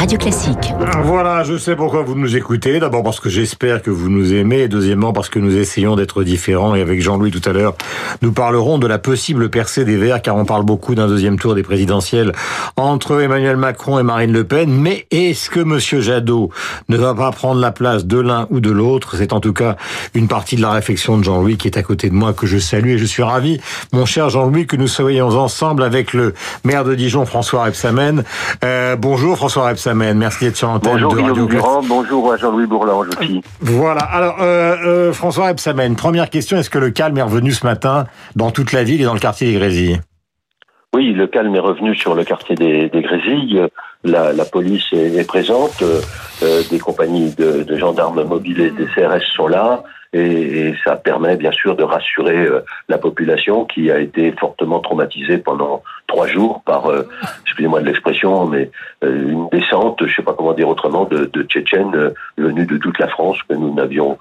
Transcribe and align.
Radio 0.00 0.16
Classique. 0.16 0.72
Voilà, 1.04 1.44
je 1.44 1.58
sais 1.58 1.76
pourquoi 1.76 2.00
vous 2.00 2.14
nous 2.14 2.34
écoutez. 2.34 2.80
D'abord 2.80 3.02
parce 3.02 3.20
que 3.20 3.28
j'espère 3.28 3.82
que 3.82 3.90
vous 3.90 4.08
nous 4.08 4.32
aimez, 4.32 4.60
et 4.60 4.68
deuxièmement 4.68 5.12
parce 5.12 5.28
que 5.28 5.38
nous 5.38 5.54
essayons 5.54 5.94
d'être 5.94 6.24
différents. 6.24 6.74
Et 6.74 6.80
avec 6.80 7.02
Jean-Louis 7.02 7.30
tout 7.30 7.46
à 7.46 7.52
l'heure, 7.52 7.74
nous 8.22 8.32
parlerons 8.32 8.78
de 8.78 8.86
la 8.86 8.98
possible 8.98 9.50
percée 9.50 9.84
des 9.84 9.98
Verts, 9.98 10.22
car 10.22 10.36
on 10.36 10.46
parle 10.46 10.64
beaucoup 10.64 10.94
d'un 10.94 11.06
deuxième 11.06 11.38
tour 11.38 11.54
des 11.54 11.62
présidentielles 11.62 12.32
entre 12.76 13.20
Emmanuel 13.20 13.58
Macron 13.58 13.98
et 13.98 14.02
Marine 14.02 14.32
Le 14.32 14.44
Pen. 14.44 14.70
Mais 14.70 15.06
est-ce 15.10 15.50
que 15.50 15.60
Monsieur 15.60 16.00
Jadot 16.00 16.48
ne 16.88 16.96
va 16.96 17.14
pas 17.14 17.30
prendre 17.30 17.60
la 17.60 17.70
place 17.70 18.06
de 18.06 18.18
l'un 18.18 18.46
ou 18.48 18.60
de 18.60 18.70
l'autre? 18.70 19.16
C'est 19.18 19.34
en 19.34 19.40
tout 19.40 19.52
cas 19.52 19.76
une 20.14 20.28
partie 20.28 20.56
de 20.56 20.62
la 20.62 20.70
réflexion 20.70 21.18
de 21.18 21.24
Jean-Louis 21.24 21.58
qui 21.58 21.68
est 21.68 21.76
à 21.76 21.82
côté 21.82 22.08
de 22.08 22.14
moi, 22.14 22.32
que 22.32 22.46
je 22.46 22.56
salue. 22.56 22.92
Et 22.92 22.98
je 22.98 23.04
suis 23.04 23.22
ravi, 23.22 23.60
mon 23.92 24.06
cher 24.06 24.30
Jean-Louis, 24.30 24.66
que 24.66 24.76
nous 24.76 24.88
soyons 24.88 25.28
ensemble 25.28 25.82
avec 25.82 26.14
le 26.14 26.32
maire 26.64 26.84
de 26.84 26.94
Dijon, 26.94 27.26
François 27.26 27.64
Rebsamen. 27.64 28.24
Euh, 28.64 28.96
bonjour 28.96 29.36
François 29.36 29.68
Rebsamen, 29.68 29.89
merci 29.94 30.44
d'être 30.44 30.56
sur 30.56 30.68
l'antenne 30.68 30.92
Bonjour 30.92 31.12
de 31.12 31.16
Radio 31.16 31.32
Guillaume 31.32 31.48
Classique. 31.48 31.66
Durand, 31.66 31.82
bonjour 31.82 32.32
à 32.32 32.36
Jean-Louis 32.36 32.66
Bourlange 32.66 33.08
aussi. 33.18 33.40
Voilà. 33.60 34.00
Alors, 34.00 34.36
euh, 34.40 34.76
euh, 34.84 35.12
François 35.12 35.48
Rebsamen, 35.48 35.96
première 35.96 36.30
question, 36.30 36.56
est-ce 36.56 36.70
que 36.70 36.78
le 36.78 36.90
calme 36.90 37.16
est 37.18 37.22
revenu 37.22 37.52
ce 37.52 37.66
matin 37.66 38.06
dans 38.36 38.50
toute 38.50 38.72
la 38.72 38.84
ville 38.84 39.00
et 39.00 39.04
dans 39.04 39.14
le 39.14 39.20
quartier 39.20 39.52
des 39.52 39.58
Grésilles? 39.58 40.00
Oui, 40.94 41.12
le 41.12 41.26
calme 41.26 41.54
est 41.54 41.60
revenu 41.60 41.94
sur 41.94 42.14
le 42.14 42.24
quartier 42.24 42.56
des, 42.56 42.88
des 42.88 43.02
Grésilles. 43.02 43.66
La, 44.02 44.32
la 44.32 44.44
police 44.44 44.86
est, 44.92 45.14
est 45.14 45.26
présente, 45.26 45.82
euh, 45.82 46.62
des 46.70 46.78
compagnies 46.78 47.34
de, 47.34 47.62
de 47.62 47.76
gendarmes 47.76 48.24
mobiles 48.24 48.60
et 48.60 48.70
des 48.70 48.86
CRS 48.86 49.22
sont 49.36 49.46
là. 49.46 49.82
Et, 50.12 50.68
et 50.68 50.74
ça 50.84 50.96
permet 50.96 51.36
bien 51.36 51.52
sûr 51.52 51.76
de 51.76 51.84
rassurer 51.84 52.36
euh, 52.36 52.60
la 52.88 52.98
population 52.98 53.64
qui 53.64 53.92
a 53.92 54.00
été 54.00 54.32
fortement 54.32 54.80
traumatisée 54.80 55.38
pendant 55.38 55.84
trois 56.08 56.26
jours 56.26 56.62
par, 56.66 56.86
euh, 56.90 57.08
excusez-moi 57.44 57.80
de 57.80 57.86
l'expression, 57.86 58.46
mais 58.46 58.70
euh, 59.04 59.30
une 59.30 59.48
descente, 59.50 60.04
je 60.04 60.12
sais 60.14 60.22
pas 60.22 60.34
comment 60.36 60.52
dire 60.52 60.68
autrement, 60.68 61.04
de, 61.04 61.30
de 61.32 61.42
Tchétchènes 61.44 61.94
euh, 61.94 62.10
venus 62.36 62.66
de 62.66 62.76
toute 62.78 62.98
la 62.98 63.06
France 63.06 63.38
que 63.48 63.54
nous 63.54 63.72
n'avions 63.72 64.18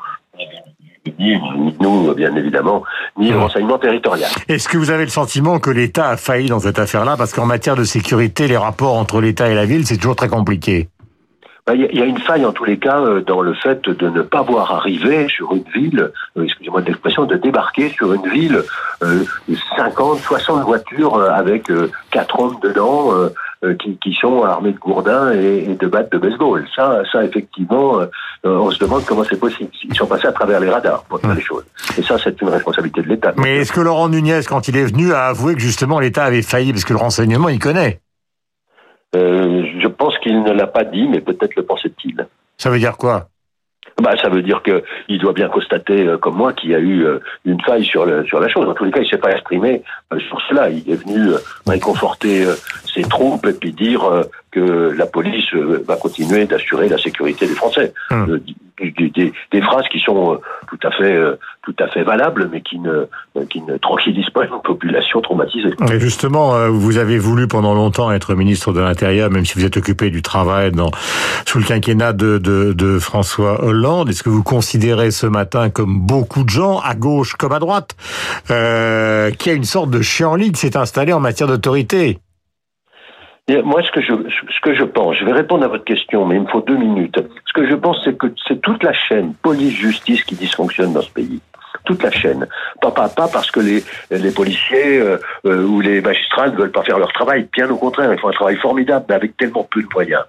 ni 1.18 1.40
ni 1.58 1.76
nous, 1.80 2.14
bien 2.14 2.36
évidemment, 2.36 2.84
ni 3.18 3.30
le 3.32 3.38
Mmh. 3.38 3.42
renseignement 3.42 3.80
territorial. 3.80 4.30
Est-ce 4.48 4.68
que 4.70 4.78
vous 4.78 4.92
avez 4.92 5.06
le 5.06 5.10
sentiment 5.10 5.58
que 5.58 5.72
l'État 5.72 6.10
a 6.10 6.18
failli 6.18 6.50
dans 6.50 6.60
cette 6.60 6.78
affaire-là? 6.78 7.16
Parce 7.18 7.34
qu'en 7.34 7.46
matière 7.46 7.76
de 7.76 7.84
sécurité, 7.84 8.48
les 8.48 8.58
rapports 8.58 8.96
entre 8.96 9.22
l'État 9.22 9.50
et 9.50 9.56
la 9.56 9.66
ville, 9.66 9.88
c'est 9.88 9.98
toujours 9.98 10.16
très 10.16 10.28
compliqué. 10.28 10.90
Ben, 11.70 11.76
Il 11.92 11.98
y, 11.98 12.02
a- 12.02 12.06
une 12.06 12.18
faille 12.18 12.46
en 12.46 12.52
tous 12.52 12.66
les 12.66 12.78
cas 12.80 13.00
euh, 13.00 13.22
dans 13.22 13.42
le 13.42 13.54
fait 13.54 13.88
de 13.88 14.10
ne 14.10 14.22
pas 14.24 14.42
voir 14.42 14.72
arriver 14.74 15.28
sur 15.30 15.52
une 15.54 15.64
ville, 15.74 16.12
euh, 16.38 16.44
excusez-moi 16.44 16.82
de 16.82 16.88
l'expression, 16.88 17.26
de 17.26 17.36
débarquer 17.36 17.90
sur 17.90 18.12
une 18.14 18.28
ville 18.28 18.64
euh, 19.04 19.24
50, 19.78 20.18
60 20.20 20.64
voitures 20.66 21.16
euh, 21.16 21.30
avec 21.30 21.70
euh, 21.70 21.92
quatre 22.10 22.40
hommes 22.40 22.56
dedans 22.64 23.14
euh, 23.14 23.30
euh, 23.64 23.76
qui, 23.76 23.98
qui 23.98 24.14
sont 24.14 24.44
armés 24.44 24.72
de 24.72 24.80
gourdins 24.80 25.32
et, 25.34 25.76
de 25.80 25.88
battes 25.88 26.12
de 26.12 26.18
baseball. 26.18 26.66
Ça, 26.76 27.04
ça 27.12 27.24
effectivement, 27.24 28.00
euh, 28.00 28.06
euh, 28.46 28.58
on 28.58 28.72
se 28.72 28.80
demande 28.80 29.04
comment 29.06 29.24
c'est 29.30 29.40
possible. 29.40 29.70
Ils 29.84 29.96
sont 29.96 30.08
passés 30.08 30.28
à 30.28 30.32
travers 30.32 30.60
les 30.60 30.70
radars 30.70 31.04
pour 31.04 31.20
faire 31.20 31.36
les 31.36 31.42
choses. 31.42 31.66
Et 32.00 32.02
ça, 32.02 32.18
c'est 32.24 32.42
une 32.42 32.50
responsabilité 32.50 33.04
de 33.04 33.10
l'État. 33.10 33.34
Mais 33.38 33.58
est-ce 33.58 33.72
que 33.72 33.82
Laurent 33.82 34.10
Nunez, 34.10 34.42
quand 34.50 34.68
il 34.70 34.76
est 34.78 34.86
venu, 34.86 35.14
a 35.14 35.26
avoué 35.26 35.54
que 35.54 35.62
justement 35.62 36.00
l'État 36.00 36.24
avait 36.24 36.42
failli? 36.42 36.72
Parce 36.74 36.86
que 36.86 36.94
le 36.94 37.00
renseignement, 37.00 37.50
il 37.50 37.60
connaît. 37.60 38.00
Euh, 39.16 39.66
je 39.82 39.88
pense 39.88 40.18
qu'il 40.20 40.44
ne 40.44 40.52
l'a 40.52 40.68
pas 40.68 40.84
dit, 40.84 41.08
mais 41.08 41.22
peut-être 41.22 41.56
le 41.56 41.64
pensait-il. 41.64 42.28
Ça 42.58 42.70
veut 42.70 42.80
dire 42.80 42.98
quoi? 42.98 43.30
Bah, 44.02 44.16
ça 44.22 44.30
veut 44.30 44.42
dire 44.42 44.62
que 44.64 44.84
il 45.10 45.20
doit 45.20 45.34
bien 45.34 45.50
constater, 45.50 46.08
euh, 46.08 46.18
comme 46.18 46.36
moi, 46.36 46.54
qu'il 46.54 46.70
y 46.70 46.76
a 46.76 46.80
eu 46.80 47.06
euh, 47.06 47.20
une 47.46 47.60
faille 47.62 47.84
sur 47.84 48.06
le 48.06 48.26
sur 48.26 48.40
la 48.40 48.48
chose. 48.48 48.68
En 48.68 48.74
tous 48.74 48.86
les 48.86 48.92
cas, 48.92 49.02
il 49.02 49.10
s'est 49.10 49.18
pas 49.18 49.32
exprimé 49.32 49.84
euh, 50.14 50.20
sur 50.20 50.40
cela. 50.48 50.70
Il 50.70 50.90
est 50.90 50.96
venu 50.96 51.34
réconforter 51.68 52.46
ses 52.86 53.02
troupes 53.02 53.46
et 53.46 53.54
puis 53.54 53.74
dire 53.74 54.02
que 54.60 54.96
la 54.98 55.06
police 55.06 55.54
euh, 55.54 55.84
va 55.88 55.96
continuer 55.96 56.46
d'assurer 56.46 56.90
la 56.90 56.98
sécurité 56.98 57.48
des 57.48 57.56
Français. 57.56 57.94
Hum. 58.12 58.30
Euh, 58.30 58.40
des, 58.82 59.34
des 59.52 59.62
phrases 59.62 59.84
qui 59.92 60.00
sont 60.00 60.34
euh, 60.34 60.38
tout 60.70 60.80
à 60.88 60.92
fait 60.92 61.20
tout 61.64 61.76
à 61.80 61.90
fait 61.90 62.04
valables, 62.04 62.50
mais 62.50 62.62
qui 62.62 62.80
ne 62.80 63.08
qui 63.50 63.62
ne 63.62 63.76
tranquillisent 63.78 64.30
pas 64.30 64.46
une 64.46 64.62
population 64.64 65.20
traumatisée. 65.20 65.74
Et 65.92 66.00
justement, 66.00 66.70
vous 66.70 66.98
avez 66.98 67.18
voulu 67.18 67.50
pendant 67.50 67.74
longtemps 67.74 68.10
être 68.10 68.36
ministre 68.36 68.72
de 68.72 68.80
l'Intérieur, 68.80 69.30
même 69.32 69.46
si 69.46 69.60
vous 69.60 69.66
êtes 69.66 69.76
occupé 69.76 70.10
du 70.10 70.22
travail 70.22 70.72
dans, 70.72 70.92
sous 71.46 71.60
le 71.60 71.66
quinquennat 71.66 72.14
de, 72.14 72.38
de, 72.38 72.72
de 72.72 73.00
François 73.00 73.66
Hollande. 73.66 74.10
Est-ce 74.10 74.24
que 74.24 74.30
vous 74.30 74.44
considérez 74.44 75.12
ce 75.12 75.28
matin, 75.28 75.70
comme 75.70 76.00
beaucoup 76.00 76.46
de 76.46 76.50
gens, 76.50 76.80
à 76.80 76.96
gauche 76.96 77.34
comme 77.34 77.52
à 77.52 77.60
droite, 77.60 77.98
euh, 78.50 79.30
qu'il 79.32 79.52
y 79.52 79.56
a 79.56 79.58
une 79.58 79.66
sorte 79.66 79.90
de 79.90 80.02
chien 80.02 80.30
en 80.30 80.36
lit 80.36 80.54
qui 80.54 80.60
s'est 80.62 80.78
installé 80.78 81.12
en 81.12 81.20
matière 81.20 81.50
d'autorité? 81.50 82.20
Moi, 83.64 83.82
ce 83.84 83.92
que 83.92 84.02
je 84.02 84.14
ce 84.14 84.62
que 84.62 84.74
je 84.74 84.84
pense, 84.84 85.18
je 85.18 85.26
vais 85.26 85.32
répondre 85.32 85.64
à 85.64 85.68
votre 85.68 85.84
question, 85.84 86.26
mais 86.26 86.36
il 86.36 86.42
me 86.42 86.48
faut 86.48 86.62
deux 86.62 86.78
minutes. 86.78 87.20
Ce 87.46 87.54
que 87.54 87.68
je 87.70 87.76
pense, 87.76 88.00
c'est 88.04 88.18
que 88.18 88.28
c'est 88.48 88.62
toute 88.62 88.84
la 88.84 88.94
chaîne 88.94 89.34
police-justice 89.42 90.24
qui 90.24 90.36
dysfonctionne 90.36 90.94
dans 90.94 91.02
ce 91.02 91.12
pays. 91.12 91.42
Toute 91.86 92.04
la 92.04 92.12
chaîne. 92.12 92.48
Pas, 92.82 92.92
pas, 92.92 93.10
pas 93.10 93.28
parce 93.28 93.50
que 93.52 93.60
les, 93.60 93.84
les 94.12 94.32
policiers 94.32 95.00
euh, 95.00 95.18
euh, 95.46 95.64
ou 95.64 95.82
les 95.82 96.02
magistrats 96.02 96.50
ne 96.50 96.56
veulent 96.56 96.72
pas 96.72 96.84
faire 96.84 97.00
leur 97.00 97.12
travail. 97.14 97.48
Bien 97.54 97.70
au 97.70 97.78
contraire, 97.78 98.12
ils 98.12 98.20
font 98.20 98.30
un 98.30 98.34
travail 98.34 98.58
formidable, 98.58 99.06
mais 99.08 99.16
avec 99.16 99.38
tellement 99.38 99.68
peu 99.72 99.82
de 99.82 99.88
moyens. 99.94 100.24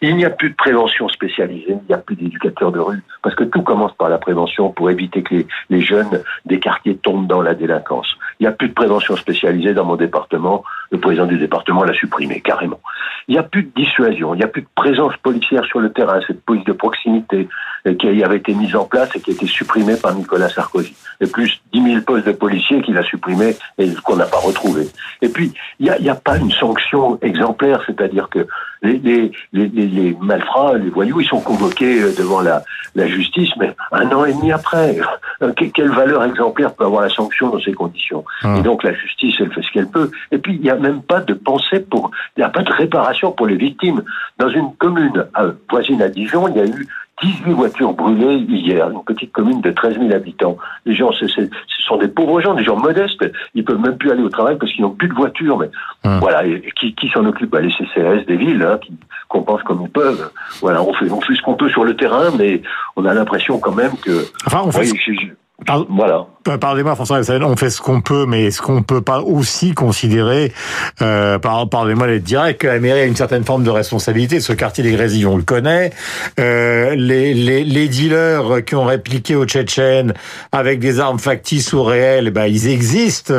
Il 0.00 0.16
n'y 0.16 0.24
a 0.24 0.30
plus 0.30 0.50
de 0.50 0.54
prévention 0.54 1.08
spécialisée, 1.08 1.64
il 1.68 1.88
n'y 1.88 1.94
a 1.94 1.98
plus 1.98 2.16
d'éducateurs 2.16 2.72
de 2.72 2.80
rue, 2.80 3.02
parce 3.24 3.34
que 3.34 3.44
tout 3.44 3.62
commence 3.62 3.94
par 3.94 4.10
la 4.10 4.18
prévention 4.18 4.70
pour 4.70 4.90
éviter 4.90 5.22
que 5.22 5.46
les, 5.70 5.80
jeunes 5.80 6.22
des 6.44 6.60
quartiers 6.60 6.94
tombent 6.96 7.26
dans 7.26 7.40
la 7.40 7.54
délinquance. 7.54 8.06
Il 8.38 8.42
n'y 8.42 8.46
a 8.46 8.52
plus 8.52 8.68
de 8.68 8.74
prévention 8.74 9.16
spécialisée 9.16 9.72
dans 9.72 9.86
mon 9.86 9.96
département, 9.96 10.62
le 10.90 11.00
président 11.00 11.24
du 11.24 11.38
département 11.38 11.84
l'a 11.84 11.94
supprimé 11.94 12.42
carrément. 12.42 12.80
Il 13.26 13.32
n'y 13.32 13.38
a 13.38 13.42
plus 13.42 13.62
de 13.62 13.70
dissuasion, 13.74 14.34
il 14.34 14.38
n'y 14.38 14.44
a 14.44 14.48
plus 14.48 14.60
de 14.60 14.68
présence 14.74 15.16
policière 15.22 15.64
sur 15.64 15.80
le 15.80 15.90
terrain, 15.90 16.20
cette 16.26 16.44
police 16.44 16.66
de 16.66 16.72
proximité 16.72 17.48
euh, 17.86 17.94
qui 17.94 18.22
avait 18.22 18.36
été 18.36 18.52
mise 18.52 18.76
en 18.76 18.84
place 18.84 19.08
et 19.16 19.20
qui 19.20 19.30
a 19.30 19.34
été 19.34 19.46
supprimée 19.46 19.96
par 19.96 20.14
Nicolas 20.14 20.50
Sarkozy. 20.50 20.94
Et 21.22 21.26
plus 21.26 21.62
10 21.72 21.82
000 21.82 22.00
postes 22.02 22.26
de 22.26 22.32
policiers 22.32 22.82
qu'il 22.82 22.98
a 22.98 23.02
supprimés 23.02 23.56
et 23.78 23.88
qu'on 24.04 24.16
n'a 24.16 24.26
pas 24.26 24.38
retrouvés. 24.38 24.88
Et 25.22 25.30
puis, 25.30 25.54
il 25.80 25.90
n'y 26.00 26.10
a, 26.10 26.14
pas 26.14 26.36
une 26.36 26.50
sanction 26.50 27.18
exemplaire, 27.22 27.82
c'est-à-dire 27.86 28.28
que 28.28 28.46
les, 28.82 29.32
les 29.52 30.16
malfrats, 30.20 30.76
les 30.76 30.90
voyous, 30.90 31.20
ils 31.20 31.26
sont 31.26 31.40
convoqués 31.40 32.02
euh, 32.02 32.12
devant 32.18 32.42
la, 32.42 32.62
la 32.94 33.06
justice, 33.14 33.50
mais 33.58 33.74
un 33.92 34.06
an 34.12 34.24
et 34.24 34.32
demi 34.34 34.52
après. 34.52 34.96
Euh, 35.42 35.52
que- 35.52 35.64
Quelle 35.66 35.90
valeur 35.90 36.22
exemplaire 36.24 36.74
peut 36.74 36.84
avoir 36.84 37.02
la 37.02 37.08
sanction 37.08 37.48
dans 37.50 37.60
ces 37.60 37.72
conditions 37.72 38.24
Hum. 38.42 38.56
Et 38.56 38.62
donc 38.62 38.82
la 38.82 38.92
justice, 38.94 39.34
elle 39.40 39.52
fait 39.52 39.62
ce 39.62 39.70
qu'elle 39.72 39.88
peut. 39.88 40.10
Et 40.32 40.38
puis, 40.38 40.54
il 40.54 40.60
n'y 40.60 40.70
a 40.70 40.76
même 40.76 41.02
pas 41.02 41.20
de 41.20 41.34
pensée 41.34 41.80
pour... 41.80 42.10
Il 42.36 42.40
n'y 42.40 42.44
a 42.44 42.50
pas 42.50 42.62
de 42.62 42.72
réparation 42.72 43.32
pour 43.32 43.46
les 43.46 43.56
victimes. 43.56 44.02
Dans 44.38 44.48
une 44.50 44.74
commune 44.76 45.26
euh, 45.38 45.52
voisine 45.70 46.02
à 46.02 46.08
Dijon, 46.08 46.48
il 46.48 46.56
y 46.56 46.60
a 46.60 46.66
eu 46.66 46.86
18 47.22 47.52
voitures 47.52 47.92
brûlées 47.92 48.38
hier, 48.48 48.90
une 48.90 49.02
petite 49.04 49.32
commune 49.32 49.60
de 49.60 49.70
13 49.70 49.98
000 49.98 50.12
habitants. 50.12 50.56
Les 50.84 50.94
gens, 50.94 51.12
ce 51.12 51.26
sont 51.28 51.96
des 51.96 52.08
pauvres 52.08 52.40
gens, 52.40 52.54
des 52.54 52.64
gens 52.64 52.76
modestes. 52.76 53.24
Ils 53.54 53.64
peuvent 53.64 53.80
même 53.80 53.96
plus 53.96 54.10
aller 54.10 54.22
au 54.22 54.28
travail 54.28 54.56
parce 54.58 54.72
qu'ils 54.72 54.82
n'ont 54.82 54.90
plus 54.90 55.08
de 55.08 55.14
voiture. 55.14 55.58
Mais 55.58 55.70
Hum. 56.04 56.18
voilà, 56.18 56.44
et 56.46 56.60
qui, 56.78 56.94
qui 56.94 57.08
s'en 57.08 57.24
occupe? 57.24 57.50
Bah, 57.50 57.60
Les 57.60 57.70
CCRS 57.70 58.26
des 58.26 58.36
villes, 58.36 58.62
hein, 58.62 58.78
qui 58.82 58.92
compensent 59.28 59.62
comme 59.62 59.82
ils 59.82 59.88
peuvent. 59.90 60.30
Voilà, 60.60 60.82
on 60.82 60.92
fait, 60.92 61.10
on 61.10 61.20
fait 61.20 61.34
ce 61.34 61.42
qu'on 61.42 61.54
peut 61.54 61.68
sur 61.70 61.84
le 61.84 61.96
terrain, 61.96 62.30
mais 62.36 62.60
on 62.96 63.04
a 63.06 63.14
l'impression 63.14 63.58
quand 63.58 63.72
même 63.74 63.92
que. 64.02 64.26
Enfin, 64.46 64.62
on 64.64 64.70
fait, 64.72 64.90
Oui, 64.90 65.30
Pardon. 65.66 65.86
voilà. 65.88 66.26
Pardonnez-moi, 66.58 66.94
François, 66.94 67.20
on 67.42 67.56
fait 67.56 67.70
ce 67.70 67.80
qu'on 67.80 68.00
peut, 68.00 68.26
mais 68.26 68.46
est-ce 68.46 68.60
qu'on 68.60 68.82
peut 68.82 69.00
pas 69.00 69.20
aussi 69.20 69.72
considérer, 69.72 70.52
euh, 71.00 71.38
par- 71.38 71.68
pardonnez-moi 71.68 72.06
d'être 72.08 72.24
direct, 72.24 72.60
que 72.60 72.66
la 72.66 72.80
mairie 72.80 73.00
a 73.00 73.04
une 73.04 73.16
certaine 73.16 73.44
forme 73.44 73.64
de 73.64 73.70
responsabilité 73.70 74.40
Ce 74.40 74.52
quartier 74.52 74.84
des 74.84 74.92
Grésilles, 74.92 75.26
on 75.26 75.36
le 75.36 75.42
connaît. 75.42 75.90
Euh, 76.38 76.94
les, 76.96 77.32
les, 77.34 77.64
les 77.64 77.88
dealers 77.88 78.64
qui 78.66 78.74
ont 78.74 78.84
répliqué 78.84 79.36
aux 79.36 79.46
Tchétchènes 79.46 80.12
avec 80.52 80.80
des 80.80 81.00
armes 81.00 81.18
factices 81.20 81.72
ou 81.72 81.82
réelles, 81.82 82.30
ben, 82.30 82.44
ils 82.46 82.68
existent. 82.68 83.32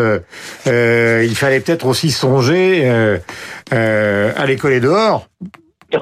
Euh, 0.68 1.24
il 1.28 1.36
fallait 1.36 1.60
peut-être 1.60 1.86
aussi 1.86 2.12
songer 2.12 2.84
euh, 2.86 3.18
euh, 3.74 4.32
à 4.36 4.46
les 4.46 4.56
coller 4.56 4.80
dehors. 4.80 5.28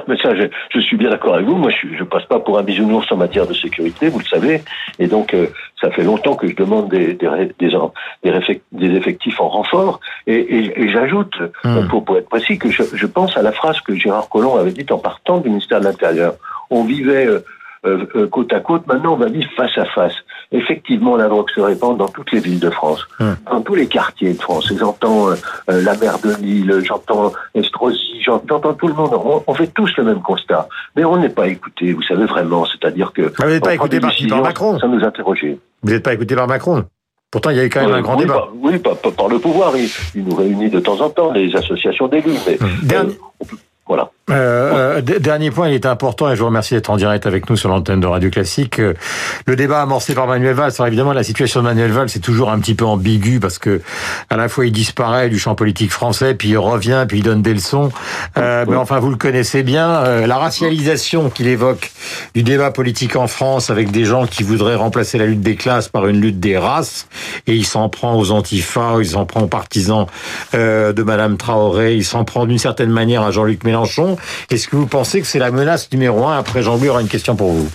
Mais 0.08 0.18
ça, 0.18 0.36
je, 0.36 0.44
je 0.74 0.80
suis 0.80 0.98
bien 0.98 1.10
d'accord 1.10 1.36
avec 1.36 1.46
vous. 1.46 1.56
Moi, 1.56 1.72
je, 1.72 1.88
je 1.98 2.04
passe 2.04 2.26
pas 2.26 2.40
pour 2.40 2.58
un 2.58 2.64
bisounours 2.64 3.12
en 3.12 3.18
matière 3.18 3.48
de 3.48 3.54
sécurité, 3.54 4.10
vous 4.10 4.20
le 4.20 4.26
savez. 4.26 4.62
Et 5.00 5.08
donc, 5.08 5.34
euh, 5.34 5.48
ça 5.82 5.92
fait 5.92 6.04
longtemps 6.04 6.36
que 6.36 6.48
je 6.48 6.56
demande 6.56 6.90
des, 6.90 7.14
des, 7.14 7.30
des, 8.72 8.96
effectifs 8.96 9.40
en 9.40 9.50
renfort. 9.50 10.00
Et, 10.28 10.36
et, 10.36 10.82
et 10.82 10.90
j'ajoute, 10.90 11.36
Hmm. 11.64 11.88
pour, 11.88 12.04
pour 12.04 12.18
être 12.18 12.30
précis, 12.30 12.58
que 12.58 12.70
je, 12.70 12.84
je 12.94 13.06
pense 13.08 13.38
à 13.38 13.42
la 13.42 13.52
phrase 13.52 13.80
que 13.82 13.96
Gérard 13.96 14.30
Collomb 14.30 14.58
avait 14.58 14.72
dite 14.72 14.92
en 14.92 14.98
partant 14.98 15.38
du 15.40 15.50
ministère 15.50 15.80
de 15.80 15.86
l'Intérieur. 15.86 16.36
On 16.70 16.84
vivait 16.84 17.26
euh, 17.28 17.40
euh, 17.86 18.28
côte 18.28 18.52
à 18.54 18.60
côte. 18.60 18.88
Maintenant, 18.88 19.14
on 19.14 19.18
va 19.18 19.28
vivre 19.28 19.50
face 19.56 19.78
à 19.78 19.86
face. 19.86 20.16
Effectivement, 20.54 21.18
la 21.18 21.28
drogue 21.28 21.50
se 21.54 21.60
répand 21.60 21.98
dans 21.98 22.08
toutes 22.08 22.32
les 22.32 22.40
villes 22.40 22.60
de 22.60 22.70
France, 22.70 23.06
Hmm. 23.20 23.34
dans 23.52 23.62
tous 23.62 23.76
les 23.76 23.88
quartiers 23.88 24.34
de 24.34 24.42
France. 24.42 24.72
J'entends 24.80 25.30
euh, 25.32 25.36
euh, 25.70 25.82
la 25.82 25.98
mer 25.98 26.20
de 26.20 26.34
Lille, 26.42 26.82
j'entends 26.86 27.34
Estrosi, 27.56 28.22
j'entends 28.24 28.60
tout 28.74 28.88
le 28.88 28.94
monde. 28.94 29.12
On, 29.14 29.44
on 29.46 29.54
fait 29.56 29.68
tous 29.68 29.92
le 29.98 30.04
même 30.04 30.22
constat. 30.22 30.68
Mais 30.96 31.04
on 31.04 31.18
n'est 31.18 31.30
pas 31.30 31.48
écouté, 31.48 31.92
vous 31.94 32.04
savez 32.04 32.26
vraiment. 32.26 32.66
C'est-à-dire 32.66 33.12
que... 33.14 33.34
Ah, 33.40 33.46
vous 33.46 33.50
n'êtes 33.52 33.64
pas 33.64 33.74
écouté 33.74 34.00
par 34.00 34.12
Par 34.30 34.42
Macron 34.42 34.80
Sans 34.80 34.88
nous 34.88 35.04
interroger. 35.04 35.60
Vous 35.82 35.92
n'êtes 35.92 36.04
pas 36.04 36.14
écouté 36.14 36.36
par 36.36 36.48
Macron 36.48 36.86
Pourtant, 37.32 37.50
il 37.50 37.58
y 37.58 37.60
a 37.60 37.66
eu 37.66 37.70
quand 37.70 37.82
même 37.82 37.94
un 37.96 38.02
grand 38.02 38.16
oui, 38.16 38.22
débat. 38.22 38.34
Par, 38.36 38.50
oui, 38.62 38.78
par, 38.78 38.96
par, 38.96 39.28
le 39.28 39.40
pouvoir. 39.40 39.76
Il, 39.76 39.90
il, 40.14 40.24
nous 40.24 40.36
réunit 40.36 40.70
de 40.70 40.80
temps 40.80 41.02
en 41.02 41.10
temps, 41.10 41.32
les 41.32 41.56
associations 41.56 42.08
d'élus. 42.08 42.38
Mais, 42.46 42.60
Dernier... 42.84 43.18
euh. 43.42 43.46
Euh, 44.30 45.02
dernier 45.02 45.52
point, 45.52 45.68
il 45.68 45.74
est 45.74 45.86
important, 45.86 46.32
et 46.32 46.36
je 46.36 46.40
vous 46.40 46.46
remercie 46.46 46.74
d'être 46.74 46.90
en 46.90 46.96
direct 46.96 47.26
avec 47.26 47.50
nous 47.50 47.58
sur 47.58 47.68
l'antenne 47.68 48.00
de 48.00 48.08
Radio 48.08 48.30
Classique. 48.30 48.80
Le 48.80 49.56
débat 49.56 49.82
amorcé 49.82 50.16
par 50.16 50.28
Manuel 50.28 50.56
Valls, 50.56 50.72
alors 50.78 50.88
évidemment, 50.88 51.12
la 51.12 51.24
situation 51.24 51.60
de 51.60 51.66
Manuel 51.66 51.92
Valls, 51.92 52.10
c'est 52.10 52.20
toujours 52.20 52.50
un 52.50 52.60
petit 52.60 52.74
peu 52.74 52.86
ambigu, 52.86 53.42
parce 53.42 53.58
que 53.60 53.82
à 54.30 54.38
la 54.38 54.48
fois 54.48 54.66
il 54.66 54.72
disparaît 54.72 55.30
du 55.30 55.40
champ 55.40 55.56
politique 55.56 55.92
français, 55.92 56.36
puis 56.36 56.50
il 56.50 56.58
revient, 56.58 57.06
puis 57.08 57.20
il 57.20 57.24
donne 57.24 57.42
des 57.42 57.54
leçons. 57.54 57.92
Euh, 58.38 58.66
mais 58.68 58.78
enfin, 58.78 59.00
vous 59.00 59.10
le 59.10 59.18
connaissez 59.18 59.62
bien, 59.62 59.90
euh, 59.90 60.26
la 60.26 60.38
racialisation 60.38 61.30
qu'il 61.30 61.48
évoque 61.48 61.92
du 62.34 62.44
débat 62.44 62.72
politique 62.72 63.18
en 63.18 63.28
France, 63.28 63.70
avec 63.70 63.92
des 63.92 64.06
gens 64.06 64.26
qui 64.26 64.44
voudraient 64.44 64.76
remplacer 64.76 65.18
la 65.18 65.26
lutte 65.26 65.42
des 65.42 65.56
classes 65.56 65.90
par 65.90 66.08
une 66.08 66.22
lutte 66.22 66.40
des 66.40 66.58
races, 66.58 67.08
et 67.46 67.56
il 67.56 67.66
s'en 67.66 67.90
prend 67.90 68.18
aux 68.18 68.32
antifas, 68.32 69.00
il 69.00 69.08
s'en 69.10 69.26
prend 69.26 69.42
aux 69.42 69.48
partisans 69.48 70.06
euh, 70.54 70.94
de 70.94 71.04
Madame 71.04 71.36
Traoré, 71.36 71.96
il 71.96 72.06
s'en 72.06 72.24
prend 72.24 72.46
d'une 72.46 72.58
certaine 72.58 72.90
manière 72.90 73.24
à 73.24 73.32
Jean-Luc 73.32 73.66
Mélenchon. 73.66 74.13
Est-ce 74.50 74.68
que 74.68 74.76
vous 74.76 74.88
pensez 74.88 75.22
que 75.22 75.28
c'est 75.28 75.40
la 75.40 75.52
menace 75.52 75.92
numéro 75.92 76.26
un 76.26 76.38
Après, 76.38 76.62
Jean-Louis 76.62 76.90
aura 76.90 77.02
une 77.02 77.08
question 77.08 77.36
pour 77.36 77.52
vous. 77.52 77.70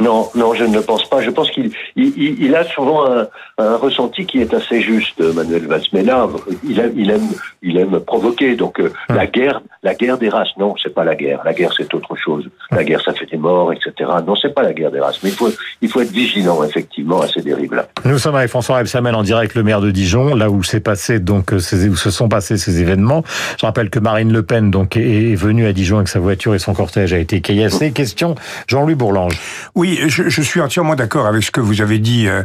Non, 0.00 0.30
non, 0.36 0.54
je 0.54 0.64
ne 0.64 0.74
le 0.74 0.82
pense 0.82 1.08
pas. 1.08 1.22
Je 1.22 1.30
pense 1.30 1.50
qu'il 1.50 1.72
il, 1.96 2.40
il 2.40 2.54
a 2.54 2.64
souvent 2.64 3.10
un, 3.10 3.26
un, 3.58 3.76
ressenti 3.76 4.26
qui 4.26 4.40
est 4.40 4.54
assez 4.54 4.80
juste, 4.80 5.20
Manuel 5.20 5.66
Valls. 5.66 5.82
Mais 5.92 6.02
là, 6.02 6.28
il 6.62 6.78
aime, 6.78 6.92
il 6.96 7.10
aime, 7.10 7.28
il 7.62 7.76
aime 7.78 7.98
provoquer. 8.00 8.54
Donc 8.54 8.78
euh, 8.78 8.92
la 9.08 9.26
guerre, 9.26 9.60
la 9.82 9.94
guerre 9.94 10.18
des 10.18 10.28
races, 10.28 10.56
non, 10.56 10.74
c'est 10.80 10.94
pas 10.94 11.04
la 11.04 11.16
guerre. 11.16 11.42
La 11.44 11.52
guerre, 11.52 11.72
c'est 11.76 11.92
autre 11.94 12.14
chose. 12.14 12.48
La 12.78 12.84
guerre, 12.84 13.00
ça 13.04 13.12
fait 13.12 13.26
des 13.26 13.36
morts, 13.36 13.72
etc. 13.72 13.92
Non, 14.24 14.36
c'est 14.36 14.54
pas 14.54 14.62
la 14.62 14.72
guerre 14.72 14.92
des 14.92 15.00
races. 15.00 15.18
Mais 15.24 15.30
il 15.30 15.34
faut, 15.34 15.50
il 15.82 15.88
faut 15.88 16.00
être 16.00 16.12
vigilant, 16.12 16.62
effectivement, 16.62 17.22
à 17.22 17.26
ces 17.26 17.40
dérives-là. 17.40 17.88
Nous 18.04 18.18
sommes 18.18 18.36
avec 18.36 18.50
François 18.50 18.78
Rebsamen 18.78 19.14
en 19.14 19.24
direct, 19.24 19.56
le 19.56 19.64
maire 19.64 19.80
de 19.80 19.90
Dijon, 19.90 20.36
là 20.36 20.48
où 20.48 20.62
s'est 20.62 20.78
passé 20.78 21.18
donc 21.18 21.52
ces, 21.58 21.88
où 21.88 21.96
se 21.96 22.10
sont 22.10 22.28
passés 22.28 22.56
ces 22.56 22.80
événements. 22.80 23.24
Je 23.60 23.66
rappelle 23.66 23.90
que 23.90 23.98
Marine 23.98 24.32
Le 24.32 24.44
Pen 24.44 24.70
donc 24.70 24.96
est 24.96 25.34
venue 25.34 25.66
à 25.66 25.72
Dijon 25.72 25.96
avec 25.96 26.08
sa 26.08 26.20
voiture 26.20 26.54
et 26.54 26.60
son 26.60 26.72
cortège 26.72 27.12
a 27.12 27.18
été 27.18 27.40
caillassé. 27.40 27.90
Question, 27.90 28.36
Jean-Louis 28.68 28.94
Bourlange. 28.94 29.38
Oui. 29.74 29.88
Oui, 29.88 29.98
je, 30.06 30.28
je, 30.28 30.42
suis 30.42 30.60
entièrement 30.60 30.96
d'accord 30.96 31.26
avec 31.26 31.42
ce 31.42 31.50
que 31.50 31.62
vous 31.62 31.80
avez 31.80 31.98
dit, 31.98 32.28
euh, 32.28 32.42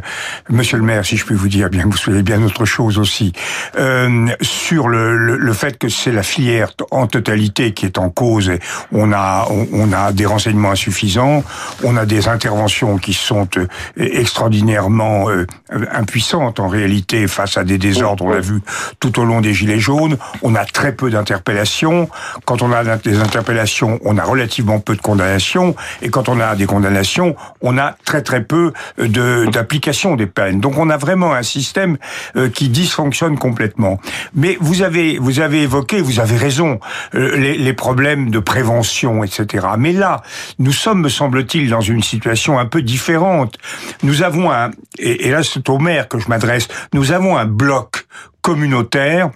Monsieur 0.48 0.78
le 0.78 0.82
maire, 0.82 1.04
si 1.04 1.18
je 1.18 1.26
puis 1.26 1.34
vous 1.34 1.48
dire, 1.48 1.68
bien 1.68 1.82
que 1.82 1.88
vous 1.88 1.96
soyez 1.96 2.22
bien 2.22 2.42
autre 2.42 2.64
chose 2.64 2.98
aussi, 2.98 3.34
euh, 3.76 4.28
sur 4.40 4.88
le, 4.88 5.14
le, 5.14 5.36
le, 5.36 5.52
fait 5.52 5.76
que 5.76 5.90
c'est 5.90 6.10
la 6.10 6.22
filière 6.22 6.70
en 6.90 7.06
totalité 7.06 7.72
qui 7.72 7.84
est 7.84 7.98
en 7.98 8.08
cause. 8.08 8.48
Et 8.48 8.60
on 8.92 9.12
a, 9.12 9.46
on, 9.50 9.66
on, 9.74 9.92
a 9.92 10.12
des 10.12 10.23
renseignements 10.26 10.70
insuffisants, 10.70 11.42
on 11.82 11.96
a 11.96 12.06
des 12.06 12.28
interventions 12.28 12.98
qui 12.98 13.12
sont 13.12 13.48
euh, 13.56 13.66
extraordinairement 13.96 15.28
euh, 15.28 15.46
impuissantes 15.92 16.60
en 16.60 16.68
réalité 16.68 17.26
face 17.26 17.56
à 17.56 17.64
des 17.64 17.78
désordres. 17.78 18.24
On 18.24 18.30
l'a 18.30 18.40
vu 18.40 18.60
tout 19.00 19.18
au 19.20 19.24
long 19.24 19.40
des 19.40 19.54
gilets 19.54 19.78
jaunes. 19.78 20.16
On 20.42 20.54
a 20.54 20.64
très 20.64 20.92
peu 20.92 21.10
d'interpellations. 21.10 22.08
Quand 22.44 22.62
on 22.62 22.72
a 22.72 22.96
des 22.96 23.20
interpellations, 23.20 23.98
on 24.04 24.18
a 24.18 24.24
relativement 24.24 24.80
peu 24.80 24.96
de 24.96 25.00
condamnations. 25.00 25.74
Et 26.02 26.10
quand 26.10 26.28
on 26.28 26.40
a 26.40 26.54
des 26.56 26.66
condamnations, 26.66 27.36
on 27.60 27.78
a 27.78 27.96
très 28.04 28.22
très 28.22 28.44
peu 28.44 28.72
de 28.98 29.46
d'application 29.50 30.16
des 30.16 30.26
peines. 30.26 30.60
Donc 30.60 30.78
on 30.78 30.90
a 30.90 30.96
vraiment 30.96 31.32
un 31.32 31.42
système 31.42 31.96
euh, 32.36 32.48
qui 32.48 32.68
dysfonctionne 32.68 33.38
complètement. 33.38 34.00
Mais 34.34 34.56
vous 34.60 34.82
avez 34.82 35.18
vous 35.18 35.40
avez 35.40 35.62
évoqué, 35.62 36.00
vous 36.00 36.20
avez 36.20 36.36
raison, 36.36 36.80
euh, 37.14 37.36
les, 37.36 37.56
les, 37.56 37.72
problèmes 37.72 38.30
de 38.30 38.38
prévention, 38.38 39.24
etc. 39.24 39.66
Mais 39.78 39.92
là, 39.92 40.13
nous 40.58 40.72
sommes, 40.72 41.02
me 41.02 41.08
semble-t-il, 41.08 41.70
dans 41.70 41.80
une 41.80 42.02
situation 42.02 42.58
un 42.58 42.66
peu 42.66 42.82
différente. 42.82 43.56
Nous 44.02 44.22
avons 44.22 44.50
un, 44.50 44.70
et, 44.98 45.30
là 45.30 45.42
c'est 45.42 45.68
au 45.68 45.78
maire 45.78 46.08
que 46.08 46.18
je 46.18 46.28
m'adresse, 46.28 46.68
nous 46.92 47.12
avons 47.12 47.36
un 47.36 47.46
bloc 47.46 48.06
communautaire 48.42 49.30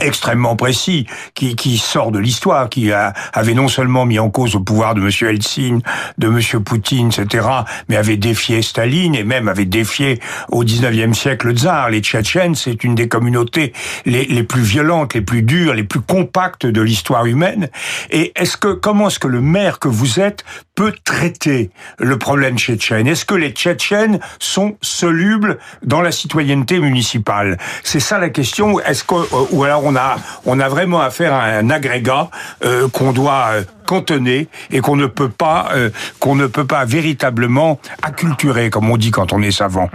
extrêmement 0.00 0.56
précis, 0.56 1.06
qui, 1.34 1.56
qui 1.56 1.78
sort 1.78 2.12
de 2.12 2.18
l'histoire, 2.18 2.68
qui 2.68 2.92
a, 2.92 3.12
avait 3.32 3.54
non 3.54 3.68
seulement 3.68 4.06
mis 4.06 4.18
en 4.18 4.30
cause 4.30 4.54
le 4.54 4.60
pouvoir 4.60 4.94
de 4.94 5.00
M. 5.00 5.10
Helsinki, 5.28 5.82
de 6.18 6.26
M. 6.28 6.62
Poutine, 6.62 7.08
etc., 7.08 7.46
mais 7.88 7.96
avait 7.96 8.16
défié 8.16 8.62
Staline 8.62 9.14
et 9.14 9.24
même 9.24 9.48
avait 9.48 9.64
défié 9.64 10.20
au 10.50 10.64
19e 10.64 11.14
siècle 11.14 11.48
le 11.48 11.54
tsar. 11.54 11.90
Les 11.90 12.00
Tchétchènes, 12.00 12.54
c'est 12.54 12.84
une 12.84 12.94
des 12.94 13.08
communautés 13.08 13.72
les, 14.04 14.24
les 14.24 14.42
plus 14.42 14.62
violentes, 14.62 15.14
les 15.14 15.20
plus 15.20 15.42
dures, 15.42 15.74
les 15.74 15.84
plus 15.84 16.00
compactes 16.00 16.66
de 16.66 16.80
l'histoire 16.80 17.26
humaine. 17.26 17.68
Et 18.10 18.32
est-ce 18.36 18.56
que, 18.56 18.68
comment 18.68 19.08
est-ce 19.08 19.18
que 19.18 19.28
le 19.28 19.40
maire 19.40 19.78
que 19.78 19.88
vous 19.88 20.20
êtes 20.20 20.44
peut 20.74 20.92
traiter 21.04 21.70
le 21.98 22.18
problème 22.18 22.58
tchétchène? 22.58 23.06
Est-ce 23.06 23.24
que 23.24 23.34
les 23.34 23.50
Tchétchènes 23.50 24.20
sont 24.38 24.76
solubles 24.82 25.58
dans 25.82 26.02
la 26.02 26.12
citoyenneté 26.12 26.78
municipale? 26.78 27.58
C'est 27.82 28.00
ça 28.00 28.18
la 28.18 28.28
question. 28.28 28.80
Est-ce 28.80 29.04
que, 29.04 29.14
ou 29.52 29.64
alors 29.64 29.85
on 29.86 29.96
a, 29.96 30.16
on 30.44 30.60
a 30.60 30.68
vraiment 30.68 31.00
affaire 31.00 31.32
à 31.32 31.44
un 31.44 31.70
agrégat 31.70 32.28
euh, 32.64 32.88
qu'on 32.88 33.12
doit 33.12 33.48
euh, 33.52 33.64
cantonner 33.86 34.48
et 34.70 34.80
qu'on 34.80 34.96
ne 34.96 35.06
peut 35.06 35.28
pas, 35.28 35.68
euh, 35.74 35.90
qu'on 36.18 36.34
ne 36.34 36.46
peut 36.46 36.66
pas 36.66 36.84
véritablement 36.84 37.78
acculturer, 38.02 38.70
comme 38.70 38.90
on 38.90 38.96
dit 38.96 39.10
quand 39.10 39.32
on 39.32 39.42
est 39.42 39.52
savant. 39.52 39.88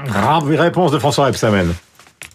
Réponse 0.46 0.92
de 0.92 1.00
François 1.00 1.26
Rebsamen. 1.26 1.74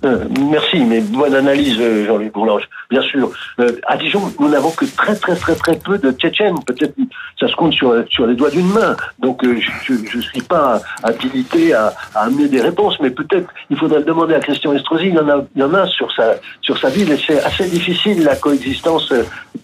Euh, 0.06 0.24
merci, 0.50 0.84
mais 0.84 1.00
bonne 1.00 1.34
analyse, 1.34 1.80
Jean-Luc 2.06 2.32
Bourlange. 2.32 2.68
Bien 2.90 3.02
sûr, 3.02 3.30
euh, 3.58 3.72
à 3.86 3.96
Dijon, 3.96 4.22
nous 4.38 4.48
n'avons 4.48 4.70
que 4.70 4.84
très 4.84 5.16
très 5.16 5.34
très 5.34 5.56
très 5.56 5.76
peu 5.76 5.98
de 5.98 6.12
Tchétchènes. 6.12 6.62
Peut-être 6.64 6.94
ça 7.40 7.48
se 7.48 7.56
compte 7.56 7.72
sur 7.72 7.92
sur 8.08 8.26
les 8.26 8.36
doigts 8.36 8.50
d'une 8.50 8.68
main. 8.68 8.96
Donc 9.18 9.44
euh, 9.44 9.58
je 9.84 9.94
je 9.94 10.20
suis 10.20 10.42
pas 10.42 10.80
habilité 11.02 11.74
à, 11.74 11.92
à, 12.14 12.26
amener 12.26 12.48
des 12.48 12.60
réponses, 12.60 12.98
mais 13.00 13.10
peut-être 13.10 13.52
il 13.68 13.76
faudrait 13.76 13.98
le 13.98 14.04
demander 14.04 14.34
à 14.34 14.40
Christian 14.40 14.72
Estrosi. 14.74 15.08
Il 15.08 15.14
y 15.14 15.18
en 15.18 15.28
a 15.28 15.44
il 15.56 15.60
y 15.60 15.64
en 15.64 15.74
a 15.74 15.86
sur 15.88 16.12
sa 16.12 16.36
sur 16.60 16.78
sa 16.78 16.88
ville 16.88 17.10
et 17.10 17.18
c'est 17.18 17.42
assez 17.42 17.68
difficile 17.68 18.22
la 18.22 18.36
coexistence 18.36 19.12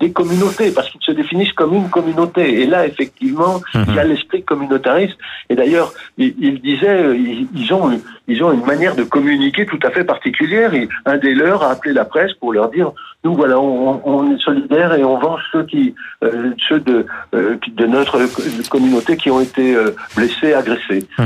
des 0.00 0.10
communautés 0.10 0.72
parce 0.72 0.90
qu'ils 0.90 1.02
se 1.02 1.12
définissent 1.12 1.52
comme 1.52 1.74
une 1.74 1.88
communauté. 1.88 2.62
Et 2.62 2.66
là, 2.66 2.86
effectivement, 2.86 3.60
mmh. 3.74 3.82
il 3.88 3.94
y 3.94 3.98
a 4.00 4.04
l'esprit 4.04 4.42
communautariste. 4.42 5.16
Et 5.48 5.54
d'ailleurs, 5.54 5.92
il, 6.18 6.34
il, 6.40 6.60
disait 6.60 7.16
ils, 7.16 7.46
ils 7.54 7.72
ont 7.72 7.92
ils 8.26 8.42
ont 8.42 8.52
une 8.52 8.64
manière 8.64 8.96
de 8.96 9.04
communiquer 9.04 9.66
tout 9.66 9.78
à 9.82 9.90
fait 9.90 10.04
particulière. 10.04 10.31
Et 10.40 10.88
un 11.06 11.18
des 11.18 11.34
leurs 11.34 11.62
a 11.62 11.70
appelé 11.70 11.92
la 11.92 12.04
presse 12.04 12.32
pour 12.34 12.52
leur 12.52 12.70
dire 12.70 12.92
nous 13.24 13.34
voilà, 13.34 13.58
on, 13.60 14.00
on 14.04 14.34
est 14.34 14.40
solidaires 14.40 14.94
et 14.94 15.04
on 15.04 15.18
venge 15.18 15.42
ceux 15.52 15.64
qui, 15.64 15.94
euh, 16.24 16.50
ceux 16.68 16.80
de 16.80 17.06
euh, 17.34 17.56
de 17.68 17.86
notre 17.86 18.20
communauté 18.68 19.16
qui 19.16 19.30
ont 19.30 19.40
été 19.40 19.76
euh, 19.76 19.94
blessés, 20.16 20.54
agressés. 20.54 21.06
Mmh. 21.18 21.24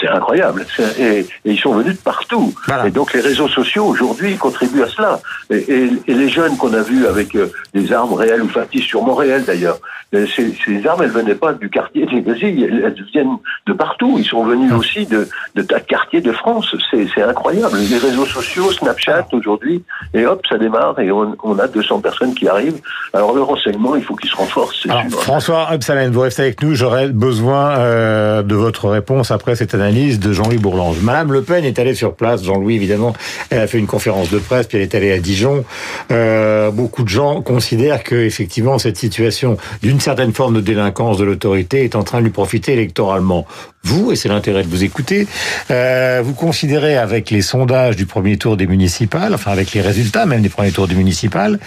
c'est 0.00 0.08
incroyable. 0.08 0.66
Et, 0.98 1.20
et, 1.20 1.26
ils 1.44 1.58
sont 1.58 1.72
venus 1.72 1.96
de 1.96 2.02
partout. 2.02 2.52
Voilà. 2.66 2.88
Et 2.88 2.90
donc 2.90 3.12
les 3.12 3.20
réseaux 3.20 3.48
sociaux 3.48 3.84
aujourd'hui 3.84 4.36
contribuent 4.36 4.82
à 4.82 4.88
cela. 4.88 5.20
Et, 5.50 5.58
et, 5.58 5.90
et 6.08 6.14
les 6.14 6.28
jeunes 6.28 6.56
qu'on 6.56 6.74
a 6.74 6.82
vus 6.82 7.06
avec 7.06 7.36
des 7.74 7.92
armes 7.92 8.14
réelles 8.14 8.42
ou 8.42 8.48
factices, 8.48 8.84
sûrement 8.84 9.14
réelles 9.14 9.44
d'ailleurs, 9.44 9.78
ces, 10.12 10.52
ces, 10.64 10.86
armes, 10.88 11.02
elles 11.02 11.10
venaient 11.10 11.36
pas 11.36 11.52
du 11.52 11.70
quartier 11.70 12.06
des 12.06 12.22
Gazilles, 12.22 12.82
elles 12.84 13.04
viennent 13.12 13.36
de 13.66 13.72
partout. 13.72 14.16
Ils 14.18 14.24
sont 14.24 14.42
venus 14.42 14.72
mmh. 14.72 14.76
aussi 14.76 15.06
de, 15.06 15.28
de 15.54 15.62
tas 15.62 15.78
de 15.78 15.84
quartiers 15.84 16.20
de 16.20 16.32
France. 16.32 16.74
C'est 16.90 17.22
incroyable. 17.22 17.76
Les 17.88 17.98
réseaux 17.98 18.19
sociaux, 18.26 18.72
Snapchat 18.72 19.26
aujourd'hui, 19.32 19.82
et 20.14 20.26
hop, 20.26 20.42
ça 20.48 20.58
démarre 20.58 20.98
et 20.98 21.10
on, 21.10 21.36
on, 21.42 21.58
a 21.58 21.68
200 21.68 22.00
personnes 22.00 22.34
qui 22.34 22.48
arrivent. 22.48 22.80
Alors 23.12 23.34
le 23.34 23.42
renseignement, 23.42 23.96
il 23.96 24.02
faut 24.02 24.14
qu'il 24.16 24.30
se 24.30 24.36
renforce. 24.36 24.86
Alors, 24.88 25.02
sûr. 25.08 25.22
François 25.22 25.68
Absalem, 25.68 26.12
vous 26.12 26.20
restez 26.20 26.42
avec 26.42 26.62
nous. 26.62 26.74
J'aurais 26.74 27.08
besoin 27.08 27.78
euh, 27.78 28.42
de 28.42 28.54
votre 28.54 28.88
réponse 28.88 29.30
après 29.30 29.56
cette 29.56 29.74
analyse 29.74 30.20
de 30.20 30.32
Jean-Louis 30.32 30.58
Bourlange. 30.58 31.00
Madame 31.02 31.32
Le 31.32 31.42
Pen 31.42 31.64
est 31.64 31.78
allée 31.78 31.94
sur 31.94 32.14
place. 32.14 32.44
Jean-Louis, 32.44 32.76
évidemment, 32.76 33.14
elle 33.50 33.60
a 33.60 33.66
fait 33.66 33.78
une 33.78 33.86
conférence 33.86 34.30
de 34.30 34.38
presse, 34.38 34.66
puis 34.66 34.78
elle 34.78 34.84
est 34.84 34.94
allée 34.94 35.12
à 35.12 35.18
Dijon. 35.18 35.64
Euh, 36.10 36.70
beaucoup 36.70 37.02
de 37.02 37.08
gens 37.08 37.42
considèrent 37.42 38.02
que 38.02 38.14
effectivement 38.14 38.78
cette 38.78 38.96
situation 38.96 39.56
d'une 39.82 40.00
certaine 40.00 40.32
forme 40.32 40.54
de 40.54 40.60
délinquance 40.60 41.18
de 41.18 41.24
l'autorité 41.24 41.84
est 41.84 41.96
en 41.96 42.02
train 42.02 42.18
de 42.18 42.24
lui 42.24 42.30
profiter 42.30 42.72
électoralement. 42.72 43.46
Vous, 43.82 44.12
et 44.12 44.16
c'est 44.16 44.28
l'intérêt 44.28 44.62
de 44.62 44.68
vous 44.68 44.84
écouter, 44.84 45.26
euh, 45.70 46.20
vous 46.22 46.34
considérez 46.34 46.98
avec 46.98 47.30
les 47.30 47.40
sondages 47.40 47.96
du 47.96 48.04
premier 48.04 48.36
tour 48.36 48.58
des 48.58 48.66
municipales, 48.66 49.34
enfin 49.34 49.52
avec 49.52 49.72
les 49.72 49.80
résultats 49.80 50.26
même 50.26 50.42
des 50.42 50.50
premiers 50.50 50.70
tours 50.70 50.86
des 50.86 50.94
municipales, 50.94 51.58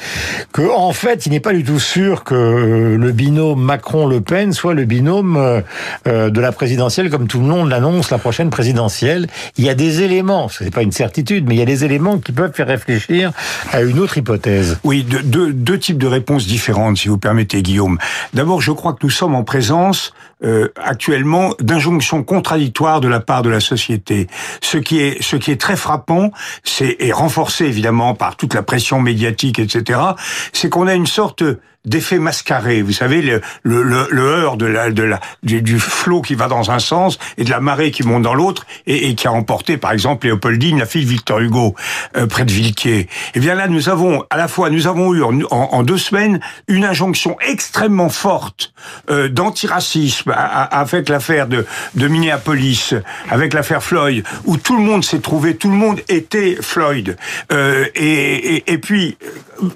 que 0.51 0.61
en 0.61 0.93
fait, 0.93 1.25
il 1.25 1.31
n'est 1.31 1.39
pas 1.39 1.53
du 1.53 1.63
tout 1.63 1.79
sûr 1.79 2.23
que 2.23 2.95
le 2.99 3.11
binôme 3.11 3.61
Macron-Le 3.63 4.21
Pen 4.21 4.53
soit 4.53 4.75
le 4.75 4.85
binôme 4.85 5.37
euh, 5.37 6.29
de 6.29 6.39
la 6.39 6.51
présidentielle, 6.51 7.09
comme 7.09 7.27
tout 7.27 7.39
le 7.39 7.47
monde 7.47 7.69
l'annonce, 7.69 8.11
la 8.11 8.19
prochaine 8.19 8.51
présidentielle. 8.51 9.27
Il 9.57 9.65
y 9.65 9.69
a 9.69 9.75
des 9.75 10.03
éléments, 10.03 10.49
ce 10.49 10.63
n'est 10.63 10.71
pas 10.71 10.83
une 10.83 10.91
certitude, 10.91 11.45
mais 11.47 11.55
il 11.55 11.59
y 11.59 11.63
a 11.63 11.65
des 11.65 11.83
éléments 11.83 12.19
qui 12.19 12.31
peuvent 12.31 12.53
faire 12.53 12.67
réfléchir 12.67 13.31
à 13.71 13.81
une 13.81 13.97
autre 13.97 14.19
hypothèse. 14.19 14.77
Oui, 14.83 15.03
deux, 15.03 15.23
deux, 15.23 15.51
deux 15.51 15.79
types 15.79 15.97
de 15.97 16.07
réponses 16.07 16.45
différentes, 16.45 16.97
si 16.97 17.07
vous 17.07 17.17
permettez, 17.17 17.63
Guillaume. 17.63 17.97
D'abord, 18.35 18.61
je 18.61 18.71
crois 18.71 18.93
que 18.93 18.99
nous 19.01 19.09
sommes 19.09 19.33
en 19.33 19.43
présence 19.43 20.13
euh, 20.43 20.69
actuellement 20.75 21.51
d'injonctions 21.59 22.23
contradictoires 22.23 23.01
de 23.01 23.07
la 23.07 23.19
part 23.19 23.41
de 23.41 23.49
la 23.49 23.59
société. 23.59 24.27
Ce 24.61 24.77
qui 24.77 24.99
est, 24.99 25.21
ce 25.21 25.35
qui 25.35 25.51
est 25.51 25.61
très 25.61 25.75
frappant, 25.75 26.31
c'est 26.63 26.97
et 26.99 27.11
renforcé 27.11 27.65
évidemment 27.65 28.13
par 28.15 28.35
toute 28.35 28.53
la 28.53 28.63
pression 28.63 28.99
médiatique, 28.99 29.59
etc. 29.59 29.99
C'est 30.51 30.69
qu'on 30.69 30.87
a 30.87 30.95
une 30.95 31.07
sorte 31.07 31.43
d'effets 31.85 32.19
mascarés. 32.19 32.81
Vous 32.81 32.93
savez, 32.93 33.21
le, 33.21 33.41
le, 33.63 33.83
le, 33.83 34.07
le 34.09 34.21
heurt 34.21 34.57
de 34.57 34.65
la, 34.65 34.89
de 34.89 35.03
la, 35.03 35.19
du, 35.43 35.61
du, 35.61 35.79
flot 35.79 36.21
qui 36.21 36.35
va 36.35 36.47
dans 36.47 36.71
un 36.71 36.79
sens 36.79 37.19
et 37.37 37.43
de 37.43 37.49
la 37.49 37.59
marée 37.59 37.91
qui 37.91 38.03
monte 38.03 38.23
dans 38.23 38.33
l'autre 38.33 38.65
et, 38.87 39.09
et, 39.09 39.15
qui 39.15 39.27
a 39.27 39.31
emporté, 39.33 39.77
par 39.77 39.91
exemple, 39.91 40.27
Léopoldine, 40.27 40.79
la 40.79 40.85
fille 40.85 41.03
de 41.03 41.09
Victor 41.09 41.39
Hugo, 41.39 41.75
euh, 42.15 42.25
près 42.25 42.45
de 42.45 42.51
Villequier. 42.51 42.99
Et 42.99 43.09
eh 43.35 43.39
bien 43.39 43.55
là, 43.55 43.67
nous 43.67 43.89
avons, 43.89 44.23
à 44.29 44.37
la 44.37 44.47
fois, 44.47 44.69
nous 44.69 44.87
avons 44.87 45.13
eu 45.13 45.23
en, 45.23 45.41
en, 45.51 45.83
deux 45.83 45.97
semaines 45.97 46.39
une 46.67 46.85
injonction 46.85 47.35
extrêmement 47.41 48.09
forte 48.09 48.73
euh, 49.09 49.27
d'antiracisme 49.27 50.33
avec 50.35 51.09
l'affaire 51.09 51.47
de, 51.47 51.65
de 51.95 52.07
Minneapolis, 52.07 52.93
avec 53.29 53.53
l'affaire 53.53 53.83
Floyd, 53.83 54.23
où 54.45 54.57
tout 54.57 54.77
le 54.77 54.83
monde 54.83 55.03
s'est 55.03 55.19
trouvé, 55.19 55.55
tout 55.55 55.69
le 55.69 55.75
monde 55.75 55.99
était 56.07 56.57
Floyd. 56.61 57.17
Euh, 57.51 57.85
et, 57.95 58.71
et 58.71 58.77
puis, 58.77 59.17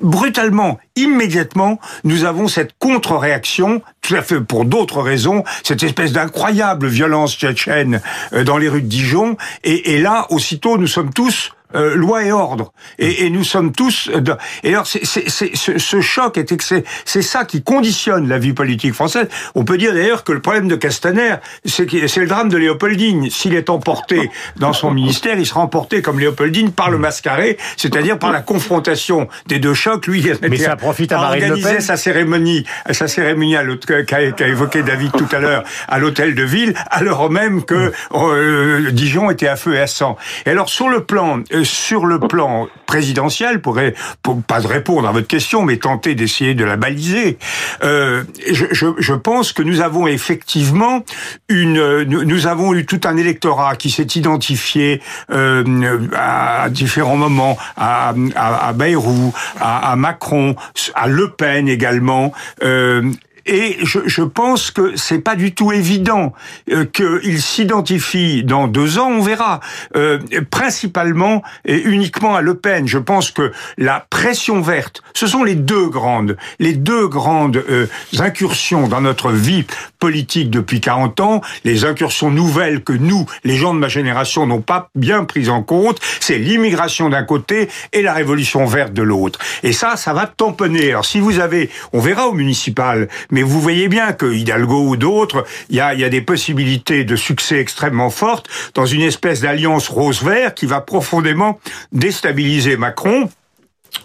brutalement, 0.01 0.79
immédiatement, 0.97 1.79
nous 2.03 2.25
avons 2.25 2.47
cette 2.47 2.71
contre-réaction, 2.79 3.81
tout 4.01 4.15
à 4.15 4.21
fait 4.21 4.41
pour 4.41 4.65
d'autres 4.65 5.01
raisons, 5.01 5.43
cette 5.63 5.83
espèce 5.83 6.11
d'incroyable 6.11 6.87
violence 6.87 7.37
tchétchène 7.37 8.01
euh, 8.33 8.43
dans 8.43 8.57
les 8.57 8.67
rues 8.67 8.81
de 8.81 8.87
Dijon. 8.87 9.37
Et, 9.63 9.93
et 9.93 10.01
là, 10.01 10.27
aussitôt, 10.29 10.77
nous 10.77 10.87
sommes 10.87 11.13
tous 11.13 11.53
euh, 11.75 11.95
loi 11.95 12.23
et 12.23 12.31
ordre. 12.31 12.71
Et, 12.99 13.25
et, 13.25 13.29
nous 13.29 13.43
sommes 13.43 13.71
tous. 13.71 14.09
De... 14.09 14.33
Et 14.63 14.69
alors, 14.69 14.87
c'est, 14.87 15.05
c'est, 15.05 15.29
c'est, 15.29 15.55
ce, 15.55 15.77
ce, 15.77 16.01
choc 16.01 16.37
est 16.37 16.61
c'est, 16.61 16.85
c'est 17.05 17.21
ça 17.21 17.45
qui 17.45 17.61
conditionne 17.61 18.27
la 18.27 18.37
vie 18.37 18.53
politique 18.53 18.93
française. 18.93 19.27
On 19.55 19.65
peut 19.65 19.77
dire 19.77 19.93
d'ailleurs 19.93 20.23
que 20.23 20.31
le 20.31 20.39
problème 20.39 20.67
de 20.67 20.75
Castaner, 20.75 21.35
c'est, 21.65 21.91
le 21.91 22.25
drame 22.27 22.49
de 22.49 22.57
Léopoldine. 22.57 23.29
S'il 23.29 23.53
est 23.53 23.69
emporté 23.69 24.29
dans 24.55 24.73
son 24.73 24.91
ministère, 24.91 25.37
il 25.37 25.45
sera 25.45 25.59
emporté 25.59 26.01
comme 26.01 26.19
Léopoldine 26.19 26.71
par 26.71 26.89
le 26.89 26.97
mascaré, 26.97 27.57
c'est-à-dire 27.75 28.17
par 28.17 28.31
la 28.31 28.41
confrontation 28.41 29.27
des 29.47 29.59
deux 29.59 29.73
chocs. 29.73 30.07
Lui, 30.07 30.21
il 30.21 30.49
Mais 30.49 30.57
ça 30.57 30.75
profite 30.75 31.11
à 31.11 31.17
Marine 31.17 31.49
Le 31.49 31.61
Pen. 31.61 31.81
sa 31.81 31.97
cérémonie, 31.97 32.65
sa 32.91 33.07
cérémonie 33.07 33.55
qu'a, 33.85 34.03
qu'a 34.31 34.47
évoqué 34.47 34.83
David 34.83 35.11
tout 35.11 35.27
à 35.31 35.39
l'heure 35.39 35.63
à 35.87 35.99
l'hôtel 35.99 36.35
de 36.35 36.43
ville, 36.43 36.73
alors 36.89 37.29
même 37.29 37.63
que 37.63 37.91
euh, 38.13 38.91
Dijon 38.91 39.29
était 39.29 39.47
à 39.47 39.55
feu 39.55 39.75
et 39.75 39.79
à 39.79 39.87
sang. 39.87 40.17
Et 40.45 40.49
alors 40.49 40.69
sur 40.69 40.89
le 40.89 41.03
plan 41.03 41.39
euh, 41.53 41.56
sur 41.63 42.05
le 42.05 42.19
plan 42.19 42.67
présidentiel, 42.85 43.61
pour, 43.61 43.79
pour 44.23 44.41
pas 44.41 44.59
répondre 44.59 45.07
à 45.07 45.11
votre 45.11 45.27
question, 45.27 45.63
mais 45.63 45.77
tenter 45.77 46.15
d'essayer 46.15 46.53
de 46.53 46.63
la 46.63 46.77
baliser, 46.77 47.37
euh, 47.83 48.23
je, 48.51 49.13
pense 49.13 49.51
que 49.51 49.61
nous 49.61 49.81
avons 49.81 50.07
effectivement 50.07 51.03
une, 51.49 52.03
nous, 52.03 52.47
avons 52.47 52.73
eu 52.73 52.85
tout 52.85 53.01
un 53.03 53.17
électorat 53.17 53.75
qui 53.75 53.89
s'est 53.89 54.07
identifié 54.15 55.01
euh, 55.31 56.07
à 56.15 56.69
différents 56.69 57.17
moments 57.17 57.57
à, 57.75 58.13
à, 58.35 58.67
à 58.67 58.73
Bayrou, 58.73 59.33
à, 59.59 59.95
Macron, 59.95 60.55
à 60.95 61.07
Le 61.07 61.31
Pen 61.31 61.67
également, 61.67 62.33
euh, 62.63 63.11
et 63.47 63.77
je, 63.83 63.99
je 64.05 64.21
pense 64.21 64.71
que 64.71 64.95
c'est 64.95 65.19
pas 65.19 65.35
du 65.35 65.53
tout 65.53 65.71
évident 65.71 66.33
euh, 66.71 66.85
qu'il 66.85 67.41
s'identifie 67.41 68.43
dans 68.43 68.67
deux 68.67 68.99
ans, 68.99 69.09
on 69.09 69.21
verra. 69.21 69.59
Euh, 69.95 70.19
principalement 70.49 71.43
et 71.65 71.81
uniquement 71.81 72.35
à 72.35 72.41
Le 72.41 72.55
Pen. 72.55 72.87
Je 72.87 72.97
pense 72.97 73.31
que 73.31 73.51
la 73.77 74.05
pression 74.09 74.61
verte, 74.61 75.01
ce 75.13 75.27
sont 75.27 75.43
les 75.43 75.55
deux 75.55 75.87
grandes, 75.87 76.37
les 76.59 76.73
deux 76.73 77.07
grandes 77.07 77.57
euh, 77.57 77.87
incursions 78.19 78.87
dans 78.87 79.01
notre 79.01 79.31
vie 79.31 79.65
politique 79.99 80.49
depuis 80.49 80.79
40 80.79 81.19
ans, 81.21 81.41
les 81.63 81.85
incursions 81.85 82.29
nouvelles 82.29 82.83
que 82.83 82.93
nous, 82.93 83.25
les 83.43 83.55
gens 83.55 83.73
de 83.73 83.79
ma 83.79 83.87
génération, 83.87 84.45
n'ont 84.45 84.61
pas 84.61 84.89
bien 84.95 85.23
prises 85.23 85.49
en 85.49 85.63
compte, 85.63 85.99
c'est 86.19 86.37
l'immigration 86.37 87.09
d'un 87.09 87.23
côté 87.23 87.69
et 87.93 88.01
la 88.01 88.13
révolution 88.13 88.65
verte 88.65 88.93
de 88.93 89.01
l'autre. 89.01 89.39
Et 89.63 89.73
ça, 89.73 89.95
ça 89.95 90.13
va 90.13 90.27
tamponner. 90.27 90.89
Alors 90.89 91.05
si 91.05 91.19
vous 91.19 91.39
avez, 91.39 91.69
on 91.93 91.99
verra 91.99 92.27
au 92.27 92.33
municipal, 92.33 93.07
vous 93.43 93.61
voyez 93.61 93.87
bien 93.87 94.13
que 94.13 94.25
Hidalgo 94.25 94.87
ou 94.87 94.97
d'autres, 94.97 95.45
il 95.69 95.75
y 95.75 95.81
a, 95.81 95.93
y 95.93 96.03
a 96.03 96.09
des 96.09 96.21
possibilités 96.21 97.03
de 97.03 97.15
succès 97.15 97.59
extrêmement 97.59 98.09
fortes 98.09 98.47
dans 98.73 98.85
une 98.85 99.01
espèce 99.01 99.41
d'alliance 99.41 99.87
rose-vert 99.89 100.53
qui 100.53 100.65
va 100.65 100.81
profondément 100.81 101.59
déstabiliser 101.91 102.77
Macron. 102.77 103.29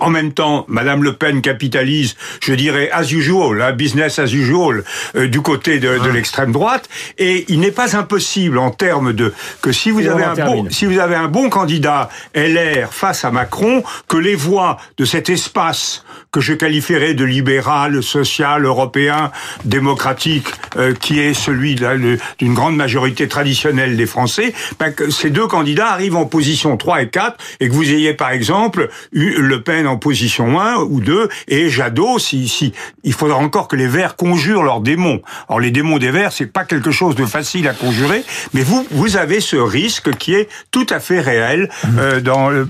En 0.01 0.11
même 0.11 0.33
temps, 0.33 0.65
Madame 0.69 1.03
Le 1.03 1.15
Pen 1.15 1.43
capitalise, 1.43 2.17
je 2.41 2.55
dirais, 2.55 2.91
as 2.93 3.11
usual, 3.13 3.61
hein, 3.63 3.73
business 3.73 4.19
as 4.19 4.33
usual, 4.33 4.85
euh, 5.17 5.29
du 5.29 5.41
côté 5.41 5.79
de, 5.79 5.89
de 5.99 6.09
ah. 6.09 6.13
l'extrême 6.13 6.53
droite. 6.53 6.89
Et 7.19 7.45
il 7.49 7.61
n'est 7.61 7.71
pas 7.71 7.97
impossible 7.97 8.59
en 8.59 8.71
termes 8.71 9.13
de 9.13 9.33
que 9.61 9.73
si 9.73 9.91
vous 9.91 10.07
avez 10.07 10.25
un 10.25 10.35
bon, 10.35 10.67
si 10.71 10.87
vous 10.87 10.99
avez 10.99 11.15
un 11.15 11.29
bon 11.29 11.51
candidat 11.51 12.09
LR 12.35 12.93
face 12.93 13.25
à 13.25 13.31
Macron, 13.31 13.83
que 14.09 14.17
les 14.17 14.35
voix 14.35 14.79
de 14.99 15.05
cet 15.05 15.29
espace 15.31 16.05
que 16.33 16.41
je 16.41 16.55
qualifierais 16.55 17.15
de 17.15 17.25
libéral, 17.25 18.03
social, 18.03 18.65
européen, 18.65 19.31
démocratique, 19.65 20.47
euh, 20.77 20.95
qui 20.95 21.21
est 21.21 21.35
celui 21.35 21.75
d'une 21.75 22.55
grande 22.55 22.75
majorité 22.75 23.29
traditionnelle 23.29 23.97
des 23.97 24.07
Français, 24.07 24.55
ben, 24.79 24.93
que 24.93 25.11
ces 25.11 25.29
deux 25.31 25.47
candidats 25.47 25.91
arrivent 25.91 26.17
en 26.17 26.25
position 26.25 26.77
3 26.77 27.03
et 27.03 27.09
4 27.09 27.37
et 27.61 27.69
que 27.69 27.75
vous 27.75 27.91
ayez 27.91 28.15
par 28.15 28.31
exemple 28.31 28.89
Le 29.13 29.61
Pen 29.61 29.82
en 29.87 29.97
position 29.97 30.61
1 30.61 30.77
ou 30.77 31.01
2 31.01 31.29
et 31.49 31.69
Jadot, 31.69 32.19
si, 32.19 32.49
si 32.49 32.73
il 33.05 33.13
faudra 33.13 33.39
encore 33.39 33.69
que 33.69 33.77
les 33.77 33.87
Verts 33.87 34.17
conjurent 34.17 34.63
leurs 34.63 34.81
démons. 34.81 35.21
Alors 35.49 35.61
les 35.61 35.71
démons 35.71 35.99
des 35.99 36.11
Verts, 36.11 36.33
c'est 36.33 36.47
pas 36.47 36.65
quelque 36.65 36.91
chose 36.91 37.15
de 37.15 37.25
facile 37.25 37.69
à 37.69 37.75
conjurer, 37.75 38.25
mais 38.55 38.63
vous 38.63 38.87
vous 38.91 39.17
avez 39.17 39.41
ce 39.41 39.57
risque 39.57 40.15
qui 40.17 40.35
est 40.35 40.49
tout 40.71 40.87
à 40.91 41.01
fait 41.01 41.21
réel. 41.21 41.69
Mmh. 41.85 41.99
Euh, 41.99 42.21
dans 42.21 42.51
euh, 42.51 42.67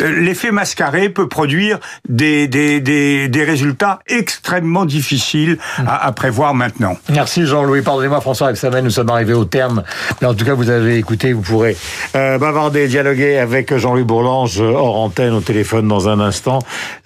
l'effet 0.00 0.50
mascaré 0.50 1.08
peut 1.08 1.28
produire 1.28 1.78
des, 2.08 2.48
des, 2.48 2.80
des, 2.80 3.28
des 3.28 3.44
résultats 3.44 4.00
extrêmement 4.06 4.84
difficiles 4.84 5.58
à, 5.78 6.06
à 6.06 6.12
prévoir 6.12 6.54
maintenant. 6.54 6.96
Merci 7.10 7.46
Jean-Louis. 7.46 7.82
Pardonnez-moi 7.82 8.20
François 8.20 8.48
Axamen, 8.48 8.82
nous 8.82 8.90
sommes 8.90 9.10
arrivés 9.10 9.34
au 9.34 9.44
terme. 9.44 9.82
Mais 10.20 10.26
en 10.26 10.34
tout 10.34 10.44
cas, 10.44 10.54
vous 10.54 10.70
avez 10.70 10.96
écouté, 10.96 11.32
vous 11.32 11.42
pourrez 11.42 11.76
euh, 12.14 12.38
bavarder, 12.38 12.88
dialoguer 12.88 13.38
avec 13.38 13.76
Jean-Louis 13.76 14.04
Bourlange 14.04 14.60
hors 14.60 14.96
antenne 14.96 15.32
au 15.32 15.40
téléphone 15.40 15.88
dans 15.88 16.08
un 16.08 16.20
instant. 16.20 16.47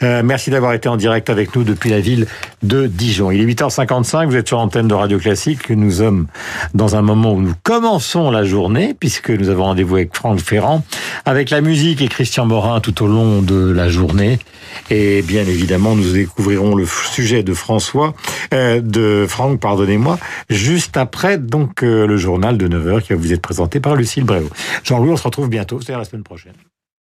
Euh, 0.02 0.22
merci 0.24 0.50
d'avoir 0.50 0.72
été 0.72 0.88
en 0.88 0.96
direct 0.96 1.30
avec 1.30 1.54
nous 1.54 1.64
depuis 1.64 1.90
la 1.90 2.00
ville 2.00 2.26
de 2.62 2.86
Dijon. 2.86 3.30
Il 3.30 3.40
est 3.40 3.54
8h55, 3.54 4.26
vous 4.26 4.36
êtes 4.36 4.48
sur 4.48 4.58
l'antenne 4.58 4.88
de 4.88 4.94
Radio 4.94 5.18
Classique. 5.18 5.70
Nous 5.70 5.92
sommes 5.92 6.26
dans 6.74 6.96
un 6.96 7.02
moment 7.02 7.32
où 7.32 7.40
nous 7.40 7.54
commençons 7.62 8.30
la 8.30 8.44
journée, 8.44 8.94
puisque 8.98 9.30
nous 9.30 9.48
avons 9.48 9.64
rendez-vous 9.64 9.96
avec 9.96 10.14
Franck 10.14 10.40
Ferrand, 10.40 10.84
avec 11.24 11.50
la 11.50 11.60
musique 11.60 12.00
et 12.02 12.08
Christian 12.08 12.46
Morin 12.46 12.80
tout 12.80 13.02
au 13.02 13.06
long 13.06 13.42
de 13.42 13.70
la 13.70 13.88
journée. 13.88 14.38
Et 14.90 15.22
bien 15.22 15.42
évidemment, 15.42 15.94
nous 15.94 16.12
découvrirons 16.12 16.74
le 16.74 16.86
sujet 16.86 17.42
de 17.42 17.54
François, 17.54 18.14
euh, 18.54 18.80
de 18.80 19.26
Franck, 19.28 19.60
pardonnez-moi, 19.60 20.18
juste 20.48 20.96
après 20.96 21.38
donc 21.38 21.82
euh, 21.82 22.06
le 22.06 22.16
journal 22.16 22.58
de 22.58 22.68
9h 22.68 23.02
qui 23.02 23.12
va 23.12 23.18
vous 23.18 23.32
être 23.32 23.42
présenté 23.42 23.80
par 23.80 23.96
Lucille 23.96 24.24
Bréau. 24.24 24.48
Jean-Louis, 24.84 25.10
on 25.10 25.16
se 25.16 25.24
retrouve 25.24 25.48
bientôt, 25.48 25.80
c'est 25.80 25.92
la 25.92 26.04
semaine 26.04 26.24
prochaine. 26.24 26.54